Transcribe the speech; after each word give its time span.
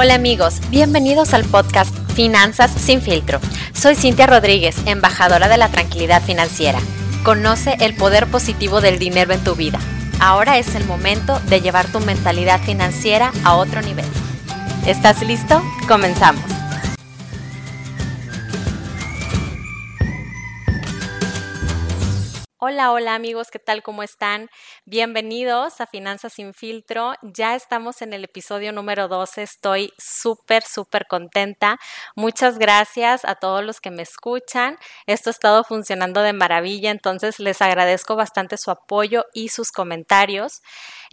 Hola 0.00 0.14
amigos, 0.14 0.60
bienvenidos 0.70 1.34
al 1.34 1.44
podcast 1.44 1.92
Finanzas 2.12 2.70
sin 2.70 3.02
filtro. 3.02 3.40
Soy 3.72 3.96
Cintia 3.96 4.28
Rodríguez, 4.28 4.76
embajadora 4.86 5.48
de 5.48 5.56
la 5.56 5.70
tranquilidad 5.70 6.22
financiera. 6.22 6.78
Conoce 7.24 7.76
el 7.80 7.96
poder 7.96 8.28
positivo 8.28 8.80
del 8.80 9.00
dinero 9.00 9.32
en 9.34 9.42
tu 9.42 9.56
vida. 9.56 9.80
Ahora 10.20 10.56
es 10.56 10.76
el 10.76 10.84
momento 10.84 11.40
de 11.48 11.62
llevar 11.62 11.90
tu 11.90 11.98
mentalidad 11.98 12.60
financiera 12.60 13.32
a 13.42 13.56
otro 13.56 13.82
nivel. 13.82 14.06
¿Estás 14.86 15.20
listo? 15.22 15.60
Comenzamos. 15.88 16.57
Hola, 22.70 22.92
hola 22.92 23.14
amigos, 23.14 23.50
¿qué 23.50 23.58
tal? 23.58 23.82
¿Cómo 23.82 24.02
están? 24.02 24.50
Bienvenidos 24.84 25.80
a 25.80 25.86
Finanzas 25.86 26.34
sin 26.34 26.52
filtro. 26.52 27.14
Ya 27.22 27.54
estamos 27.54 28.02
en 28.02 28.12
el 28.12 28.24
episodio 28.24 28.72
número 28.72 29.08
12. 29.08 29.42
Estoy 29.42 29.94
súper, 29.96 30.62
súper 30.64 31.06
contenta. 31.06 31.78
Muchas 32.14 32.58
gracias 32.58 33.24
a 33.24 33.36
todos 33.36 33.64
los 33.64 33.80
que 33.80 33.90
me 33.90 34.02
escuchan. 34.02 34.76
Esto 35.06 35.30
ha 35.30 35.32
estado 35.32 35.64
funcionando 35.64 36.20
de 36.20 36.34
maravilla, 36.34 36.90
entonces 36.90 37.38
les 37.38 37.62
agradezco 37.62 38.16
bastante 38.16 38.58
su 38.58 38.70
apoyo 38.70 39.24
y 39.32 39.48
sus 39.48 39.72
comentarios. 39.72 40.60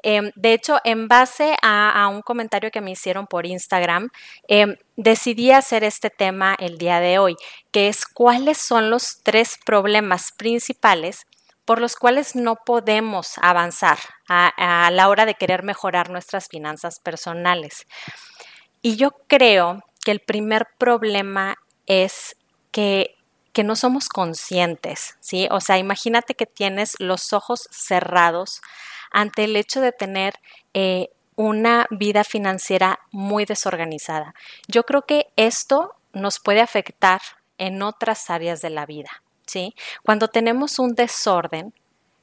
Em, 0.04 0.32
de 0.36 0.52
hecho, 0.52 0.80
en 0.84 1.08
base 1.08 1.56
a, 1.62 2.10
un 2.10 2.22
comentario 2.22 2.70
que 2.70 2.82
me 2.82 2.92
hicieron 2.92 3.28
por 3.28 3.46
Instagram, 3.46 4.10
em, 4.50 4.76
decidí 4.98 5.52
hacer 5.52 5.86
este 5.86 6.10
tema 6.10 6.54
el 6.60 6.78
día 6.78 7.00
de 7.00 7.18
hoy, 7.18 7.38
que 7.72 7.88
es 7.88 8.06
cuáles 8.06 8.58
son 8.58 8.90
los 8.90 9.22
tres 9.24 9.58
problemas 9.66 10.34
principales 10.34 11.26
por 11.66 11.82
los 11.82 11.96
cuales 11.96 12.36
no 12.36 12.58
podemos 12.58 13.34
avanzar 13.42 13.98
a, 14.30 14.90
la 14.92 15.10
hora 15.10 15.26
de 15.26 15.34
querer 15.34 15.64
mejorar 15.64 16.10
nuestras 16.10 16.48
finanzas 16.48 17.00
personales. 17.00 17.88
Y 18.82 18.96
yo 18.98 19.12
creo 19.28 19.84
que 20.04 20.12
el 20.12 20.20
primer 20.20 20.68
problema 20.78 21.58
es 21.88 22.38
que, 22.72 23.12
no 23.64 23.78
somos 23.78 24.10
conscientes, 24.10 25.16
¿sí? 25.22 25.48
O 25.50 25.62
sea, 25.62 25.78
imagínate 25.78 26.36
que 26.36 26.46
tienes 26.46 26.96
los 27.00 27.32
ojos 27.32 27.70
cerrados 27.72 28.62
ante 29.12 29.46
el 29.46 29.56
hecho 29.56 29.80
de 29.80 29.94
tener 29.94 30.34
eh, 30.74 31.08
una 31.38 31.88
vida 31.90 32.26
financiera 32.26 33.00
muy 33.12 33.46
desorganizada. 33.46 34.36
Yo 34.68 34.84
creo 34.84 35.04
que 35.04 35.28
esto 35.38 35.96
nos 36.12 36.40
puede 36.40 36.60
afectar 36.60 37.22
en 37.58 37.82
otras 37.82 38.30
áreas 38.30 38.62
de 38.62 38.72
la 38.72 38.86
vida. 38.86 39.24
¿Sí? 39.46 39.76
Cuando 40.04 40.28
tenemos 40.28 40.80
un 40.80 40.96
desorden, 40.96 41.74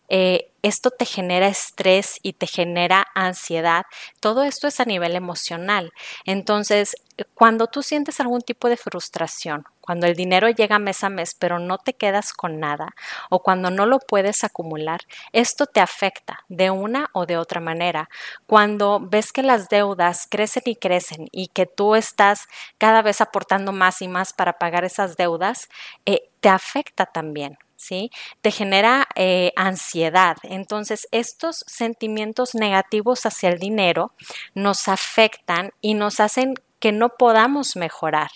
eh, 0.09 0.51
esto 0.63 0.91
te 0.91 1.07
genera 1.07 1.49
estrés 1.49 2.19
y 2.23 2.35
te 2.35 2.47
genera 2.47 3.07
ansiedad. 3.15 3.85
Todo 4.21 4.43
esto 4.43 4.69
es 4.69 4.79
a 4.79 4.85
nivel 4.85 5.17
emocional. 5.17 5.91
Entonces, 6.27 6.95
cuando 7.35 7.67
tú 7.67 7.83
sientes 7.83 8.21
algún 8.21 8.43
tipo 8.43 8.69
de 8.69 8.77
frustración, 8.77 9.65
cuando 9.81 10.07
el 10.07 10.15
dinero 10.15 10.49
llega 10.51 10.79
mes 10.79 11.03
a 11.03 11.09
mes 11.09 11.35
pero 11.35 11.59
no 11.59 11.79
te 11.79 11.95
quedas 11.95 12.33
con 12.33 12.61
nada 12.61 12.95
o 13.31 13.43
cuando 13.43 13.71
no 13.71 13.87
lo 13.87 13.99
puedes 14.01 14.45
acumular, 14.45 15.01
esto 15.33 15.67
te 15.67 15.81
afecta 15.81 16.41
de 16.49 16.71
una 16.71 17.09
o 17.15 17.27
de 17.27 17.39
otra 17.39 17.61
manera. 17.61 18.09
Cuando 18.47 19.01
ves 19.01 19.33
que 19.33 19.43
las 19.43 19.69
deudas 19.69 20.27
crecen 20.31 20.65
y 20.67 20.77
crecen 20.77 21.29
y 21.33 21.49
que 21.49 21.67
tú 21.67 21.95
estás 21.95 22.49
cada 22.79 23.03
vez 23.03 23.21
aportando 23.21 23.73
más 23.73 24.03
y 24.03 24.09
más 24.09 24.33
para 24.33 24.59
pagar 24.59 24.85
esas 24.85 25.17
deudas, 25.17 25.69
eh, 26.07 26.29
te 26.43 26.51
afecta 26.51 27.07
también. 27.07 27.57
¿sí? 27.77 28.11
Te 28.43 28.51
genera 28.51 29.09
eh, 29.17 29.53
ansiedad. 29.57 30.37
Entonces, 30.43 31.09
estos 31.11 31.65
sentimientos 31.67 32.55
negativos 32.55 33.25
hacia 33.27 33.49
el 33.49 33.59
dinero 33.59 34.13
nos 34.55 34.89
afectan 34.89 35.71
y 35.81 35.95
nos 35.95 36.21
hacen 36.21 36.55
que 36.79 36.93
no 36.93 37.11
podamos 37.11 37.77
mejorar. 37.77 38.31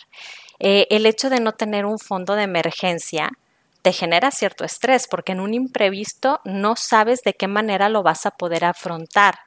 Eh, 0.58 0.86
el 0.90 1.04
hecho 1.04 1.30
de 1.30 1.40
no 1.40 1.52
tener 1.52 1.84
un 1.84 1.98
fondo 1.98 2.34
de 2.34 2.44
emergencia 2.44 3.30
te 3.82 3.92
genera 3.92 4.30
cierto 4.30 4.64
estrés 4.64 5.06
porque 5.06 5.32
en 5.32 5.40
un 5.40 5.54
imprevisto 5.54 6.40
no 6.44 6.74
sabes 6.74 7.22
de 7.22 7.34
qué 7.34 7.46
manera 7.46 7.88
lo 7.88 8.02
vas 8.02 8.26
a 8.26 8.32
poder 8.32 8.64
afrontar. 8.64 9.38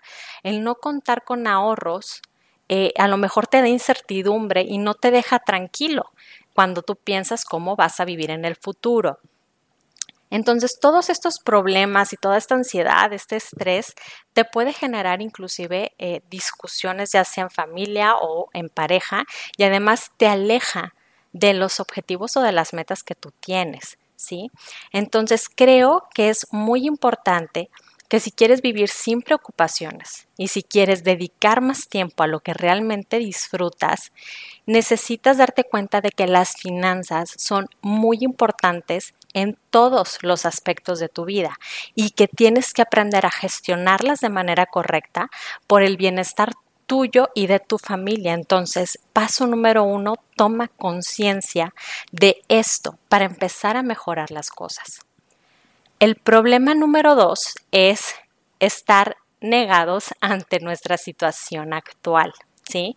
El 0.44 0.64
no 0.64 0.76
contar 0.76 1.24
con 1.24 1.47
ahorros 1.47 2.22
eh, 2.70 2.94
a 2.97 3.08
lo 3.08 3.18
mejor 3.18 3.47
te 3.47 3.62
da 3.62 3.68
incertidumbre 3.68 4.62
y 4.62 4.78
no 4.78 4.94
te 4.94 5.09
deja 5.09 5.40
tranquilo 5.40 6.12
cuando 6.59 6.81
tú 6.81 6.97
piensas 6.97 7.46
cómo 7.46 7.78
vas 7.78 8.02
a 8.02 8.03
vivir 8.03 8.31
en 8.31 8.44
el 8.44 8.58
futuro. 8.58 9.20
Entonces, 10.30 10.78
todos 10.81 11.09
estos 11.09 11.40
problemas 11.40 12.12
y 12.12 12.18
toda 12.18 12.38
esta 12.38 12.53
ansiedad, 12.53 13.14
este 13.14 13.38
estrés, 13.38 13.94
te 14.34 14.44
puede 14.44 14.74
generar 14.74 15.22
inclusive 15.22 15.94
eh, 16.00 16.22
discusiones 16.30 17.14
ya 17.14 17.24
sea 17.24 17.46
en 17.46 17.50
familia 17.50 18.16
o 18.18 18.50
en 18.52 18.68
pareja 18.68 19.24
y 19.56 19.64
además 19.64 20.12
te 20.18 20.28
aleja 20.28 20.96
de 21.31 21.53
los 21.53 21.80
objetivos 21.80 22.36
o 22.36 22.42
de 22.42 22.52
las 22.52 22.74
metas 22.74 23.03
que 23.03 23.16
tú 23.16 23.31
tienes, 23.40 23.97
¿sí? 24.18 24.52
Entonces, 24.91 25.47
creo 25.47 26.09
que 26.14 26.28
es 26.28 26.46
muy 26.52 26.86
importante 26.86 27.70
que 28.09 28.20
si 28.20 28.31
quieres 28.31 28.62
vivir 28.62 28.90
sin 28.90 29.22
preocupaciones 29.22 30.28
y 30.36 30.50
si 30.50 30.64
quieres 30.64 31.03
dedicar 31.03 31.62
más 31.62 31.88
tiempo 31.88 32.24
a 32.24 32.28
lo 32.28 32.42
que 32.42 32.53
realmente 32.53 33.20
disfrutas, 33.20 34.12
necesitas 34.66 35.38
darte 35.38 35.64
cuenta 35.64 36.02
de 36.02 36.09
que 36.12 36.28
las 36.28 36.58
finanzas 36.58 37.34
son 37.38 37.68
muy 37.81 38.18
importantes 38.22 39.14
en 39.34 39.58
todos 39.70 40.18
los 40.24 40.46
aspectos 40.46 41.00
de 41.00 41.08
tu 41.08 41.25
vida 41.25 41.59
y 41.94 42.09
que 42.09 42.28
tienes 42.28 42.74
que 42.74 42.81
aprender 42.81 43.28
a 43.28 43.31
gestionarlas 43.31 44.20
de 44.22 44.30
manera 44.30 44.66
correcta 44.66 45.30
por 45.68 45.84
el 45.84 45.97
bienestar 45.97 46.53
tuyo 46.88 47.30
y 47.36 47.46
de 47.46 47.59
tu 47.59 47.78
familia. 47.78 48.34
Entonces, 48.34 49.00
paso 49.14 49.46
número 49.46 49.84
uno, 49.84 50.16
toma 50.36 50.68
conciencia 50.68 51.76
de 52.12 52.41
esto 52.47 52.97
para 53.08 53.26
empezar 53.26 53.78
a 53.78 53.84
mejorar 53.84 54.31
las 54.31 54.50
cosas. 54.50 55.02
El 56.00 56.16
problema 56.16 56.76
número 56.76 57.14
dos 57.16 57.56
es 57.72 58.16
estar 58.60 59.18
negados 59.42 60.14
ante 60.22 60.62
nuestra 60.62 60.96
situación 60.98 61.74
actual. 61.74 62.32
¿Sí? 62.69 62.96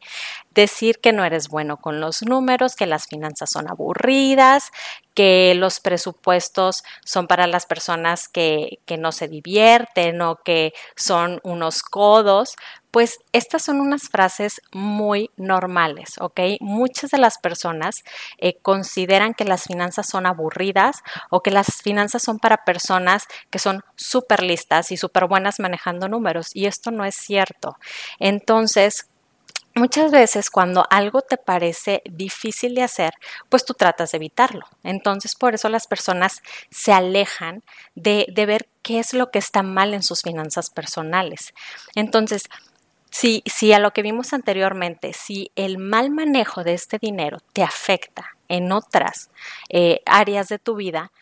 Decir 0.51 0.99
que 0.99 1.13
no 1.13 1.25
eres 1.25 1.49
bueno 1.49 1.79
con 1.79 1.99
los 1.99 2.21
números, 2.21 2.77
que 2.77 2.85
las 2.85 3.07
finanzas 3.07 3.49
son 3.51 3.71
aburridas, 3.71 4.71
que 5.15 5.55
los 5.55 5.81
presupuestos 5.81 6.85
son 7.07 7.27
para 7.27 7.47
las 7.47 7.65
personas 7.65 8.29
que, 8.29 8.81
que 8.85 8.99
no 8.99 9.13
se 9.13 9.29
divierten 9.29 10.21
o 10.21 10.37
que 10.37 10.75
son 10.95 11.41
unos 11.43 11.83
codos, 11.83 12.57
pues 12.93 13.21
estas 13.33 13.63
son 13.65 13.81
unas 13.81 14.11
frases 14.11 14.61
muy 14.71 15.31
normales, 15.37 16.17
¿ok? 16.21 16.41
Muchas 16.61 17.11
de 17.11 17.19
las 17.19 17.39
personas 17.39 18.05
eh, 18.37 18.59
consideran 18.61 19.33
que 19.33 19.47
las 19.47 19.65
finanzas 19.65 20.07
son 20.07 20.27
aburridas 20.27 21.03
o 21.31 21.43
que 21.43 21.51
las 21.51 21.81
finanzas 21.83 22.23
son 22.23 22.39
para 22.39 22.65
personas 22.65 23.27
que 23.49 23.59
son 23.59 23.83
súper 23.97 24.43
listas 24.43 24.93
y 24.93 24.99
súper 24.99 25.27
buenas 25.27 25.59
manejando 25.59 26.09
números 26.09 26.55
y 26.55 26.67
esto 26.67 26.91
no 26.91 27.07
es 27.07 27.15
cierto. 27.15 27.79
Entonces, 28.19 29.09
Muchas 29.75 30.11
veces 30.11 30.51
cuando 30.51 30.87
algo 30.91 31.23
te 31.23 31.39
parece 31.39 32.03
difícil 32.05 32.75
de 32.75 32.83
hacer, 32.83 33.15
pues 33.49 33.65
tú 33.65 33.73
tratas 33.73 34.11
de 34.11 34.17
evitarlo. 34.17 34.67
Entonces 34.83 35.35
por 35.35 35.55
eso 35.55 35.71
las 35.71 35.87
personas 35.87 36.43
se 36.71 36.93
alejan 36.93 37.63
de, 37.95 38.27
ver 38.47 38.69
qué 38.83 38.99
es 38.99 39.15
lo 39.15 39.31
que 39.31 39.39
está 39.39 39.63
mal 39.63 39.95
en 39.95 40.03
sus 40.03 40.21
finanzas 40.23 40.69
personales. 40.69 41.55
Entonces, 41.95 42.45
si, 43.11 43.43
si 43.47 43.73
a 43.73 43.79
lo 43.79 43.93
que 43.93 44.03
vimos 44.03 44.35
anteriormente, 44.35 45.15
si 45.15 45.51
el 45.57 45.79
mal 45.79 46.11
manejo 46.11 46.65
de 46.65 46.75
este 46.75 46.99
dinero 46.99 47.39
te 47.55 47.63
afecta 47.63 48.37
en 48.49 48.73
otras 48.73 49.31
eh, 49.71 50.03
áreas 50.05 50.49
de 50.49 50.59
tu 50.59 50.75
vida, 50.75 51.13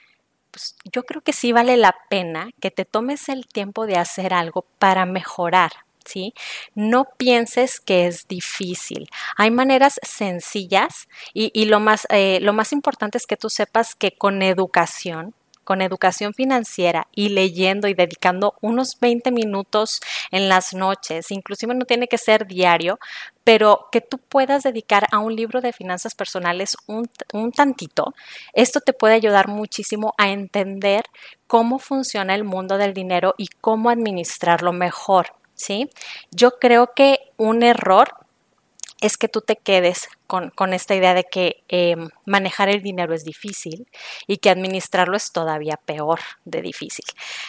pues 0.50 0.75
yo 0.93 1.05
creo 1.05 1.22
que 1.22 1.33
sí 1.33 1.53
vale 1.53 1.77
la 1.77 1.94
pena 2.09 2.50
que 2.60 2.72
te 2.72 2.84
tomes 2.84 3.28
el 3.28 3.47
tiempo 3.47 3.86
de 3.86 3.97
hacer 3.97 4.34
algo 4.34 4.66
para 4.80 5.07
mejorar, 5.07 5.71
¿sí? 6.05 6.35
No 6.75 7.07
pienses 7.17 7.81
que 7.81 8.07
es 8.07 8.27
difícil. 8.29 9.09
Hay 9.37 9.51
maneras 9.51 10.01
sencillas 10.03 11.09
y, 11.33 11.65
lo, 11.67 11.81
más, 11.81 12.07
eh, 12.11 12.39
lo 12.41 12.53
más 12.53 12.73
importante 12.73 13.19
es 13.19 13.27
que 13.27 13.37
tú 13.37 13.51
sepas 13.51 13.95
que 13.95 14.13
con 14.13 14.43
educación 14.43 15.35
con 15.71 15.83
educación 15.83 16.35
financiera 16.35 17.07
y 17.15 17.29
leyendo 17.29 17.87
y 17.87 17.95
dedicando 17.95 18.55
unos 18.61 18.97
20 19.01 19.31
minutos 19.31 20.01
en 20.33 20.49
las 20.49 20.75
noches, 20.75 21.31
inclusive 21.31 21.77
no 21.77 21.85
tiene 21.85 22.09
que 22.09 22.19
ser 22.19 22.49
diario, 22.49 22.99
pero 23.45 23.87
que 23.93 24.01
tú 24.01 24.19
puedas 24.19 24.65
dedicar 24.65 25.07
a 25.13 25.21
un 25.21 25.37
libro 25.37 25.61
de 25.61 25.73
finanzas 25.73 26.17
personales 26.17 26.77
un, 26.89 27.09
un 27.33 27.53
tantito, 27.53 28.15
esto 28.53 28.81
te 28.81 28.93
puede 28.93 29.15
ayudar 29.15 29.47
muchísimo 29.47 30.13
a 30.19 30.31
entender 30.31 31.05
cómo 31.47 31.79
funciona 31.79 32.35
el 32.35 32.43
mundo 32.43 32.77
del 32.77 32.93
dinero 32.93 33.37
y 33.39 33.47
cómo 33.61 33.91
administrarlo 33.91 34.73
mejor. 34.73 35.40
¿Sí? 35.60 35.91
Yo 36.30 36.59
creo 36.59 36.95
que 36.97 37.18
un 37.36 37.62
error 37.62 38.15
es 39.03 39.18
que 39.18 39.28
tú 39.28 39.42
te 39.42 39.57
quedes 39.57 40.09
con, 40.27 40.72
esta 40.72 40.95
idea 40.95 41.12
de 41.12 41.24
que 41.24 41.65
eh, 41.68 41.97
manejar 42.24 42.71
el 42.71 42.83
dinero 42.83 43.15
es 43.15 43.24
difícil 43.24 43.86
y 44.27 44.39
que 44.39 44.48
administrarlo 44.48 45.18
es 45.18 45.33
todavía 45.33 45.77
peor 45.77 46.21
de 46.47 46.62
difícil. 46.62 47.04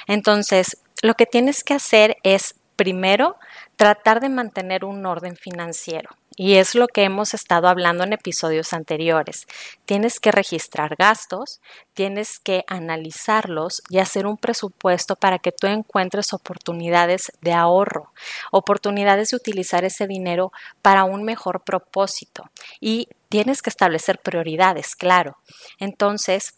Entonces, 0.08 0.78
lo 1.02 1.14
que 1.14 1.26
tienes 1.26 1.64
que 1.64 1.74
hacer 1.74 2.18
es 2.24 2.56
primero, 2.82 3.36
tratar 3.76 4.22
de 4.22 4.30
mantener 4.30 4.86
un 4.86 5.06
orden 5.06 5.36
financiero. 5.36 6.10
Y 6.36 6.56
es 6.56 6.74
lo 6.74 6.88
que 6.88 7.04
hemos 7.04 7.36
estado 7.36 7.68
hablando 7.68 8.04
en 8.04 8.14
episodios 8.14 8.74
anteriores. 8.74 9.46
Tienes 9.86 10.20
que 10.20 10.32
registrar 10.32 10.96
gastos, 10.98 11.62
tienes 11.94 12.40
que 12.40 12.64
analizarlos 12.66 13.84
y 13.92 14.00
hacer 14.00 14.26
un 14.26 14.38
presupuesto 14.38 15.16
para 15.16 15.38
que 15.38 15.52
tú 15.52 15.68
encuentres 15.68 16.34
oportunidades 16.34 17.32
de 17.42 17.54
ahorro, 17.54 18.12
oportunidades 18.52 19.30
de 19.30 19.38
utilizar 19.38 19.84
ese 19.84 20.08
dinero 20.08 20.52
para 20.82 21.04
un 21.04 21.24
mejor 21.24 21.62
propósito. 21.64 22.50
Y 22.80 23.10
tienes 23.30 23.62
que 23.62 23.70
establecer 23.70 24.18
prioridades, 24.18 24.96
claro. 24.96 25.38
Entonces, 25.78 26.56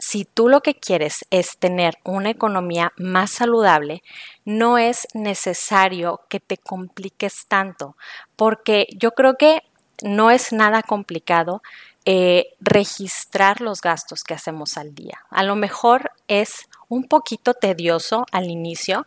si 0.00 0.24
tú 0.24 0.48
lo 0.48 0.62
que 0.62 0.74
quieres 0.74 1.26
es 1.30 1.58
tener 1.58 1.98
una 2.04 2.30
economía 2.30 2.92
más 2.96 3.30
saludable, 3.30 4.02
no 4.44 4.78
es 4.78 5.06
necesario 5.14 6.22
que 6.28 6.40
te 6.40 6.56
compliques 6.56 7.46
tanto, 7.46 7.96
porque 8.36 8.86
yo 8.96 9.12
creo 9.12 9.36
que 9.36 9.62
no 10.02 10.30
es 10.30 10.52
nada 10.52 10.82
complicado 10.82 11.62
eh, 12.06 12.54
registrar 12.60 13.60
los 13.60 13.82
gastos 13.82 14.24
que 14.24 14.32
hacemos 14.32 14.78
al 14.78 14.94
día. 14.94 15.20
A 15.28 15.42
lo 15.42 15.54
mejor 15.54 16.12
es 16.28 16.69
un 16.90 17.04
poquito 17.04 17.54
tedioso 17.54 18.26
al 18.32 18.50
inicio, 18.50 19.04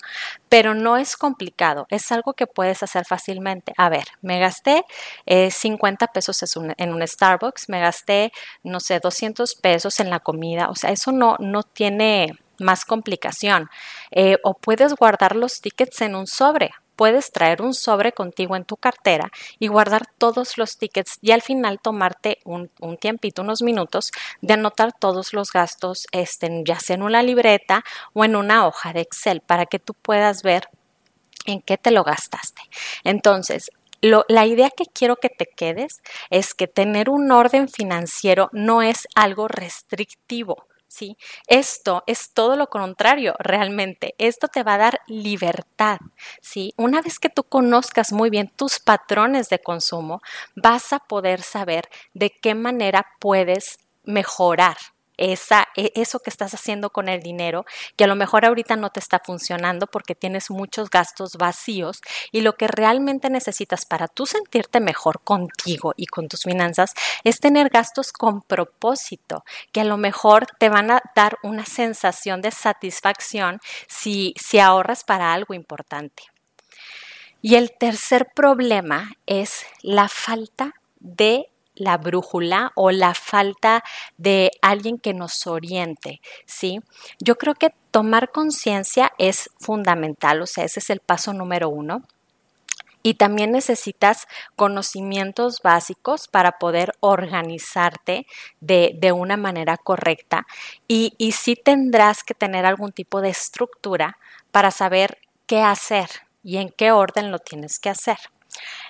pero 0.49 0.73
no 0.73 0.97
es 0.97 1.15
complicado, 1.15 1.85
es 1.89 2.11
algo 2.11 2.33
que 2.33 2.47
puedes 2.47 2.81
hacer 2.81 3.05
fácilmente. 3.05 3.73
A 3.77 3.89
ver, 3.89 4.05
me 4.21 4.39
gasté 4.39 4.83
50 5.27 6.05
eh, 6.05 6.07
pesos 6.11 6.41
en 6.77 6.93
un 6.93 7.07
Starbucks, 7.07 7.69
me 7.69 7.81
gasté, 7.81 8.31
no 8.63 8.79
sé, 8.79 8.99
200 8.99 9.53
pesos 9.55 9.99
en 9.99 10.09
la 10.09 10.19
comida, 10.19 10.69
o 10.69 10.75
sea, 10.75 10.91
eso 10.91 11.11
no, 11.11 11.35
no 11.39 11.63
tiene 11.63 12.39
más 12.57 12.85
complicación. 12.85 13.69
Eh, 14.11 14.37
o 14.43 14.53
puedes 14.55 14.95
guardar 14.95 15.35
los 15.35 15.61
tickets 15.61 16.01
en 16.01 16.15
un 16.15 16.25
sobre 16.25 16.71
puedes 16.95 17.31
traer 17.31 17.61
un 17.61 17.73
sobre 17.73 18.11
contigo 18.11 18.55
en 18.55 18.65
tu 18.65 18.77
cartera 18.77 19.31
y 19.59 19.67
guardar 19.67 20.07
todos 20.17 20.57
los 20.57 20.77
tickets 20.77 21.17
y 21.21 21.31
al 21.31 21.41
final 21.41 21.79
tomarte 21.81 22.39
un, 22.45 22.69
tiempito, 22.99 23.41
unos 23.41 23.61
minutos 23.61 24.11
de 24.41 24.53
anotar 24.53 24.93
todos 24.93 25.33
los 25.33 25.51
gastos, 25.51 26.07
este, 26.11 26.63
ya 26.65 26.79
sea 26.79 26.95
en 26.95 27.03
una 27.03 27.23
libreta 27.23 27.83
o 28.13 28.25
en 28.25 28.35
una 28.35 28.67
hoja 28.67 28.93
de 28.93 29.01
Excel 29.01 29.41
para 29.41 29.65
que 29.65 29.79
tú 29.79 29.93
puedas 29.93 30.43
ver 30.43 30.67
en 31.45 31.61
qué 31.61 31.77
te 31.77 31.91
lo 31.91 32.03
gastaste. 32.03 32.61
Entonces, 33.03 33.69
la 34.01 34.45
idea 34.45 34.69
que 34.69 34.85
quiero 34.85 35.15
que 35.15 35.29
te 35.29 35.45
quedes 35.45 36.01
es 36.29 36.53
que 36.53 36.67
tener 36.67 37.09
un 37.09 37.31
orden 37.31 37.69
financiero 37.69 38.49
no 38.51 38.81
es 38.81 39.07
algo 39.15 39.47
restrictivo. 39.47 40.67
¿Sí? 40.93 41.17
Esto 41.47 42.03
es 42.05 42.33
todo 42.33 42.55
lo 42.55 42.67
contrario, 42.67 43.35
realmente. 43.39 44.13
Esto 44.19 44.47
te 44.47 44.61
va 44.63 44.75
a 44.75 44.77
dar 44.77 45.01
libertad, 45.07 45.97
¿sí? 46.39 46.73
Una 46.77 47.01
vez 47.01 47.17
que 47.17 47.29
tú 47.29 47.43
conozcas 47.43 48.11
muy 48.11 48.29
bien 48.29 48.51
tus 48.55 48.79
patrones 48.79 49.49
de 49.49 49.59
consumo, 49.59 50.21
vas 50.55 50.93
a 50.93 50.99
poder 50.99 51.41
saber 51.41 51.89
de 52.13 52.29
qué 52.29 52.53
manera 52.53 53.07
puedes 53.19 53.79
mejorar, 54.03 54.77
esa, 55.17 55.67
e, 55.75 55.91
eso 55.95 56.19
que 56.19 56.29
estás 56.29 56.53
haciendo 56.53 56.89
con 56.89 57.09
el 57.09 57.21
dinero, 57.21 57.65
que 57.95 58.03
a 58.03 58.07
lo 58.07 58.15
mejor 58.15 58.45
ahorita 58.45 58.75
no 58.75 58.89
te 58.89 58.99
está 58.99 59.19
funcionando 59.19 59.87
porque 59.87 60.15
tienes 60.15 60.49
muchos 60.49 60.89
gastos 60.89 61.37
vacíos 61.37 62.01
y 62.31 62.41
lo 62.41 62.55
que 62.55 62.67
realmente 62.67 63.29
necesitas 63.29 63.85
para 63.85 64.07
tú 64.07 64.25
sentirte 64.25 64.79
mejor 64.79 65.21
contigo 65.21 65.93
y 65.95 66.07
con 66.07 66.27
tus 66.27 66.43
finanzas 66.43 66.93
es 67.23 67.39
tener 67.39 67.69
gastos 67.69 68.11
con 68.11 68.41
propósito, 68.41 69.43
que 69.71 69.81
a 69.81 69.85
lo 69.85 69.97
mejor 69.97 70.47
te 70.59 70.69
van 70.69 70.91
a 70.91 71.01
dar 71.15 71.37
una 71.43 71.65
sensación 71.65 72.41
de 72.41 72.51
satisfacción 72.51 73.59
si, 73.87 74.33
si 74.37 74.59
ahorras 74.59 75.03
para 75.03 75.33
algo 75.33 75.53
importante. 75.53 76.23
Y 77.41 77.55
el 77.55 77.73
tercer 77.77 78.31
problema 78.33 79.11
es 79.25 79.65
la 79.81 80.07
falta 80.07 80.75
de 80.99 81.49
la 81.75 81.97
brújula 81.97 82.71
o 82.75 82.91
la 82.91 83.13
falta 83.13 83.83
de 84.17 84.51
alguien 84.61 84.97
que 84.97 85.13
nos 85.13 85.47
oriente, 85.47 86.21
¿sí? 86.45 86.79
Yo 87.19 87.37
creo 87.37 87.55
que 87.55 87.73
tomar 87.91 88.31
conciencia 88.31 89.11
es 89.17 89.49
fundamental, 89.59 90.41
o 90.41 90.47
sea, 90.47 90.65
ese 90.65 90.79
es 90.79 90.89
el 90.89 90.99
paso 90.99 91.33
número 91.33 91.69
uno. 91.69 92.03
Y 93.05 93.15
también 93.15 93.51
necesitas 93.51 94.27
conocimientos 94.55 95.59
básicos 95.61 96.29
para 96.29 96.53
poder 96.53 96.93
organizarte 97.01 98.25
de, 98.61 98.95
de 98.97 99.11
una 99.11 99.35
manera 99.35 99.75
correcta. 99.75 100.47
Y, 100.87 101.13
y 101.17 101.33
sí 101.33 101.57
tendrás 101.57 102.23
que 102.23 102.33
tener 102.33 102.65
algún 102.65 102.93
tipo 102.93 103.19
de 103.19 103.29
estructura 103.29 104.17
para 104.51 104.71
saber 104.71 105.17
qué 105.47 105.61
hacer 105.61 106.09
y 106.43 106.57
en 106.57 106.69
qué 106.69 106.93
orden 106.93 107.29
lo 107.29 107.39
tienes 107.39 107.77
que 107.77 107.89
hacer. 107.89 108.17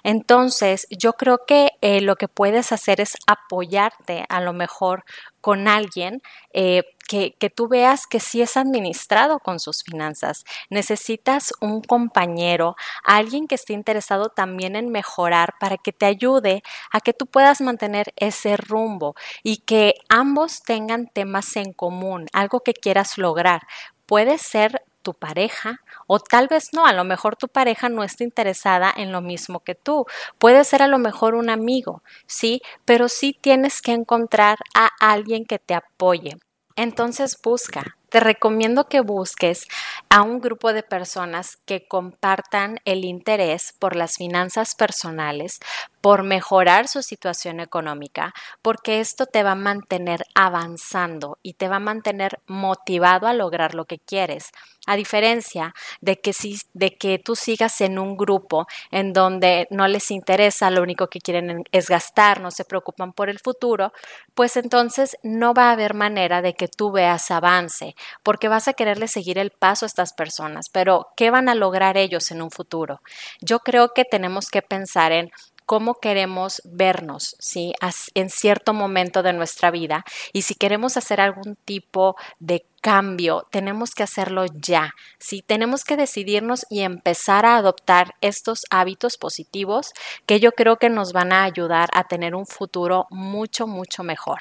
Entonces, 0.03 0.87
yo 0.89 1.13
creo 1.13 1.39
que 1.47 1.71
eh, 1.81 2.01
lo 2.01 2.15
que 2.15 2.27
puedes 2.27 2.71
hacer 2.71 3.01
es 3.01 3.15
apoyarte 3.27 4.25
a 4.29 4.41
lo 4.41 4.53
mejor 4.53 5.03
con 5.41 5.67
alguien 5.67 6.21
eh, 6.53 6.83
que, 7.07 7.35
que, 7.37 7.49
tú 7.49 7.67
veas 7.67 8.07
que 8.07 8.21
sí 8.21 8.41
es 8.41 8.55
administrado 8.55 9.39
con 9.39 9.59
sus 9.59 9.83
finanzas. 9.83 10.45
Necesitas 10.69 11.51
un 11.59 11.81
compañero, 11.81 12.75
alguien 13.03 13.47
que 13.47 13.55
esté 13.55 13.73
interesado 13.73 14.29
también 14.29 14.77
en 14.77 14.89
mejorar 14.89 15.55
para 15.59 15.77
que 15.77 15.91
te 15.91 16.05
ayude 16.05 16.63
a 16.91 17.01
que 17.01 17.13
tú 17.13 17.25
puedas 17.27 17.59
mantener 17.59 18.13
ese 18.15 18.55
rumbo 18.55 19.15
y 19.43 19.57
que 19.57 19.95
ambos 20.07 20.63
tengan 20.63 21.07
temas 21.07 21.55
en 21.57 21.73
común, 21.73 22.27
algo 22.31 22.61
que 22.61 22.73
quieras 22.73 23.17
lograr. 23.17 23.61
Puede 24.05 24.37
ser 24.37 24.81
tu 25.03 25.13
pareja 25.13 25.81
o 26.07 26.19
tal 26.19 26.47
vez 26.47 26.69
no, 26.73 26.85
a 26.85 26.93
lo 26.93 27.03
mejor 27.03 27.35
tu 27.35 27.47
pareja 27.47 27.89
no 27.89 28.03
está 28.03 28.23
interesada 28.23 28.91
en 28.95 29.11
lo 29.11 29.21
mismo 29.21 29.59
que 29.59 29.75
tú. 29.75 30.05
Puede 30.39 30.63
ser 30.63 30.81
a 30.81 30.87
lo 30.87 30.97
mejor 30.97 31.35
un 31.35 31.49
amigo, 31.49 32.01
sí, 32.25 32.61
pero 32.85 33.09
sí 33.09 33.37
tienes 33.39 33.81
que 33.81 33.91
encontrar 33.91 34.57
a 34.73 34.89
alguien 34.99 35.45
que 35.45 35.59
te 35.59 35.75
apoye. 35.75 36.37
Entonces 36.75 37.37
busca, 37.43 37.97
te 38.09 38.19
recomiendo 38.19 38.87
que 38.87 39.01
busques 39.01 39.67
a 40.09 40.23
un 40.23 40.39
grupo 40.39 40.73
de 40.73 40.81
personas 40.81 41.57
que 41.65 41.87
compartan 41.87 42.79
el 42.85 43.05
interés 43.05 43.73
por 43.77 43.95
las 43.95 44.15
finanzas 44.15 44.73
personales, 44.73 45.59
por 46.03 46.23
mejorar 46.23 46.89
su 46.89 47.01
situación 47.01 47.61
económica, 47.61 48.33
porque 48.61 48.99
esto 48.99 49.25
te 49.25 49.41
va 49.41 49.51
a 49.51 49.55
mantener 49.55 50.25
avanzando 50.35 51.39
y 51.41 51.53
te 51.53 51.69
va 51.69 51.77
a 51.77 51.79
mantener 51.79 52.41
motivado 52.45 53.25
a 53.25 53.33
lograr 53.33 53.73
lo 53.73 53.85
que 53.85 53.99
quieres. 53.99 54.51
A 54.85 54.97
diferencia 54.97 55.73
de 56.01 56.19
que, 56.19 56.33
si, 56.33 56.57
de 56.73 56.97
que 56.97 57.19
tú 57.19 57.37
sigas 57.37 57.79
en 57.79 57.97
un 57.97 58.17
grupo 58.17 58.67
en 58.91 59.13
donde 59.13 59.65
no 59.69 59.87
les 59.87 60.11
interesa, 60.11 60.69
lo 60.69 60.81
único 60.81 61.07
que 61.07 61.21
quieren 61.21 61.63
es 61.71 61.87
gastar, 61.87 62.41
no 62.41 62.51
se 62.51 62.65
preocupan 62.65 63.13
por 63.13 63.29
el 63.29 63.39
futuro, 63.39 63.93
pues 64.33 64.57
entonces 64.57 65.15
no 65.23 65.53
va 65.53 65.69
a 65.69 65.71
haber 65.71 65.93
manera 65.93 66.41
de 66.41 66.53
que 66.53 66.67
tú 66.67 66.91
veas 66.91 67.31
avance, 67.31 67.95
porque 68.23 68.49
vas 68.49 68.67
a 68.67 68.73
quererle 68.73 69.07
seguir 69.07 69.37
el 69.37 69.51
paso 69.51 69.85
a 69.85 69.87
estas 69.87 70.11
personas, 70.11 70.67
pero 70.67 71.07
¿qué 71.15 71.31
van 71.31 71.47
a 71.47 71.55
lograr 71.55 71.95
ellos 71.95 72.29
en 72.31 72.41
un 72.41 72.51
futuro? 72.51 72.99
Yo 73.39 73.59
creo 73.59 73.93
que 73.93 74.03
tenemos 74.03 74.49
que 74.49 74.61
pensar 74.61 75.13
en 75.13 75.31
cómo 75.65 75.95
queremos 75.95 76.61
vernos, 76.65 77.35
¿sí? 77.39 77.73
En 78.15 78.29
cierto 78.29 78.73
momento 78.73 79.23
de 79.23 79.33
nuestra 79.33 79.71
vida. 79.71 80.03
Y 80.31 80.43
si 80.43 80.55
queremos 80.55 80.97
hacer 80.97 81.21
algún 81.21 81.55
tipo 81.65 82.15
de 82.39 82.65
cambio, 82.81 83.45
tenemos 83.51 83.91
que 83.91 84.03
hacerlo 84.03 84.45
ya, 84.53 84.93
¿sí? 85.19 85.41
Tenemos 85.41 85.83
que 85.83 85.97
decidirnos 85.97 86.65
y 86.69 86.81
empezar 86.81 87.45
a 87.45 87.57
adoptar 87.57 88.15
estos 88.21 88.61
hábitos 88.69 89.17
positivos 89.17 89.93
que 90.25 90.39
yo 90.39 90.51
creo 90.51 90.77
que 90.77 90.89
nos 90.89 91.13
van 91.13 91.31
a 91.31 91.43
ayudar 91.43 91.89
a 91.93 92.03
tener 92.03 92.35
un 92.35 92.45
futuro 92.45 93.07
mucho, 93.09 93.67
mucho 93.67 94.03
mejor. 94.03 94.39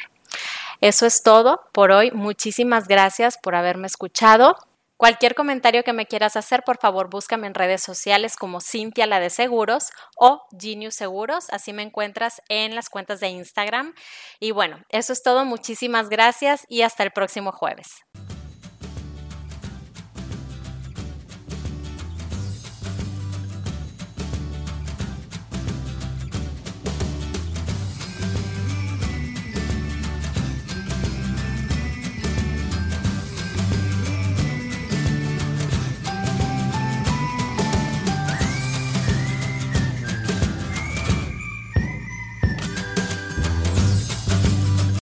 Eso 0.81 1.07
es 1.07 1.23
todo 1.23 1.61
por 1.73 1.93
hoy. 1.93 2.11
Muchísimas 2.11 2.89
gracias 2.89 3.39
por 3.41 3.55
haberme 3.55 3.87
escuchado. 3.87 4.57
Cualquier 5.03 5.35
comentario 5.35 5.83
que 5.83 5.93
me 5.93 6.07
quieras 6.07 6.37
hacer, 6.37 6.63
por 6.63 6.79
favor, 6.79 7.11
búscame 7.11 7.49
en 7.49 7.55
redes 7.55 7.83
sociales 7.83 8.37
como 8.37 8.61
Cintia 8.61 9.05
la 9.09 9.19
de 9.19 9.31
Seguros 9.31 9.91
o 10.15 10.47
Genius 10.57 10.95
Seguros. 10.95 11.51
Así 11.51 11.73
me 11.73 11.83
encuentras 11.83 12.41
en 12.49 12.77
las 12.77 12.89
cuentas 12.89 13.19
de 13.19 13.27
Instagram. 13.27 13.95
Y 14.39 14.53
bueno, 14.53 14.79
eso 14.91 15.13
es 15.13 15.25
todo. 15.25 15.45
Muchísimas 15.45 16.09
gracias 16.09 16.67
y 16.69 16.83
hasta 16.83 17.03
el 17.03 17.11
próximo 17.11 17.51
jueves. 17.51 18.05